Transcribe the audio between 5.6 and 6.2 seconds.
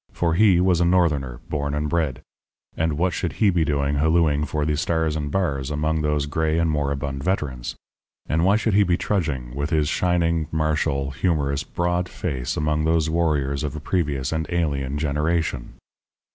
among